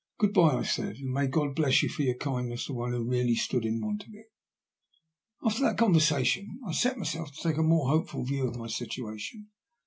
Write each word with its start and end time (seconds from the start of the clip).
"Good 0.18 0.34
bye," 0.34 0.58
I 0.58 0.62
said," 0.64 0.96
and 0.98 1.10
may 1.10 1.26
God 1.26 1.54
bless 1.54 1.82
you 1.82 1.88
for 1.88 2.02
your 2.02 2.18
kindness 2.18 2.66
to 2.66 2.74
one 2.74 2.92
who 2.92 3.02
really 3.02 3.34
stood 3.34 3.64
in 3.64 3.80
want 3.80 4.02
of 4.02 4.10
it." 4.12 4.26
After 5.42 5.62
that 5.62 5.78
conversation 5.78 6.60
I 6.68 6.72
set 6.72 6.98
myself 6.98 7.32
to 7.32 7.42
take 7.42 7.56
a 7.56 7.62
more 7.62 7.88
hopeful 7.88 8.24
view 8.26 8.46
of 8.46 8.56
my 8.56 8.66
situation. 8.68 9.48